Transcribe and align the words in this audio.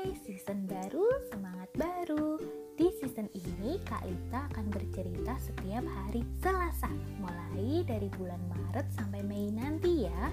Hai, 0.00 0.16
season 0.24 0.64
baru, 0.64 1.04
semangat 1.28 1.68
baru. 1.76 2.40
Di 2.72 2.88
season 2.96 3.28
ini, 3.36 3.76
Kak 3.84 4.00
Lita 4.08 4.48
akan 4.48 4.72
bercerita 4.72 5.36
setiap 5.36 5.84
hari 5.84 6.24
Selasa, 6.40 6.88
mulai 7.20 7.84
dari 7.84 8.08
bulan 8.16 8.40
Maret 8.48 8.88
sampai 8.96 9.20
Mei 9.20 9.52
nanti 9.52 10.08
ya. 10.08 10.32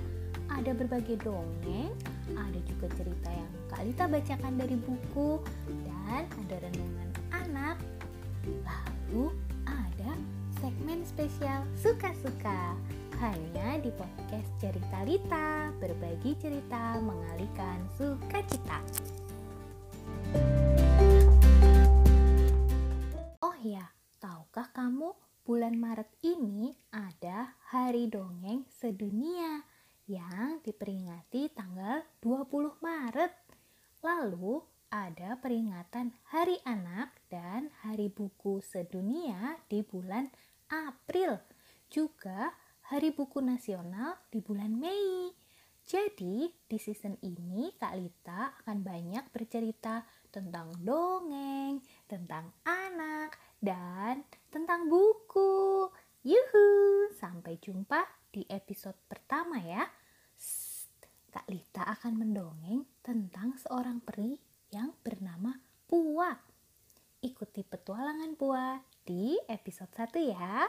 Ada 0.55 0.71
berbagai 0.71 1.19
dongeng, 1.19 1.91
ada 2.31 2.59
juga 2.63 2.87
cerita 2.95 3.27
yang 3.27 3.51
Kak 3.67 3.83
Lita 3.83 4.07
bacakan 4.07 4.55
dari 4.55 4.79
buku, 4.79 5.43
dan 5.83 6.23
ada 6.47 6.55
renungan 6.63 7.09
anak. 7.35 7.75
Lalu 8.47 9.35
ada 9.67 10.15
segmen 10.63 11.03
spesial 11.03 11.67
suka-suka 11.75 12.71
hanya 13.19 13.83
di 13.83 13.91
podcast 13.91 14.47
Cerita 14.63 15.03
Lita, 15.03 15.75
berbagi 15.83 16.39
cerita 16.39 17.03
mengalihkan 17.03 17.83
sukacita. 17.99 18.79
Oh 23.43 23.57
ya, 23.61 23.91
tahukah 24.21 24.69
kamu 24.73 25.13
bulan 25.47 25.79
Maret 25.79 26.11
ini 26.27 26.75
ada 26.91 27.55
Hari 27.71 28.11
Dongeng 28.11 28.67
Sedunia 28.67 29.63
yang 30.07 30.63
diperingati 30.63 31.51
tanggal 31.51 32.03
20 32.23 32.79
Maret. 32.79 33.33
Lalu 34.03 34.63
ada 34.87 35.35
peringatan 35.35 36.15
Hari 36.31 36.63
Anak 36.63 37.11
dan 37.27 37.75
Hari 37.83 38.07
Buku 38.07 38.63
Sedunia 38.63 39.59
di 39.67 39.83
bulan 39.83 40.31
April. 40.71 41.43
Juga 41.91 42.55
Hari 42.87 43.11
Buku 43.11 43.43
Nasional 43.43 44.15
di 44.31 44.39
bulan 44.39 44.79
Mei. 44.79 45.35
Jadi, 45.87 46.51
di 46.67 46.77
season 46.79 47.15
ini 47.23 47.71
Kak 47.75 47.95
Lita 47.95 48.55
akan 48.63 48.83
banyak 48.83 49.27
bercerita 49.47 50.03
tentang 50.27 50.75
dongeng, 50.83 51.79
tentang 52.03 52.51
anak, 52.67 53.39
dan 53.63 54.27
tentang 54.51 54.91
buku. 54.91 55.87
Yuhu, 56.27 56.67
sampai 57.15 57.55
jumpa 57.55 58.03
di 58.27 58.43
episode 58.51 58.99
pertama 59.07 59.55
ya. 59.63 59.87
Kak 61.31 61.47
Lita 61.47 61.87
akan 61.87 62.27
mendongeng 62.27 62.83
tentang 62.99 63.55
seorang 63.55 64.03
peri 64.03 64.35
yang 64.75 64.91
bernama 64.99 65.55
Pua. 65.87 66.35
Ikuti 67.23 67.63
petualangan 67.63 68.35
Pua 68.35 68.75
di 69.07 69.39
episode 69.47 69.95
1 69.95 70.27
ya. 70.27 70.67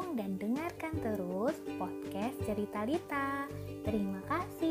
Dukung 0.00 0.16
dan 0.16 0.32
dengarkan 0.40 0.96
terus 1.04 1.60
podcast 1.76 2.40
Cerita 2.48 2.88
Lita. 2.88 3.44
Terima 3.84 4.24
kasih. 4.24 4.69